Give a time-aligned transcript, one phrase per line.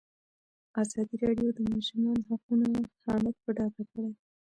[0.83, 2.67] ازادي راډیو د د ماشومانو حقونه
[3.05, 4.11] حالت په ډاګه کړی.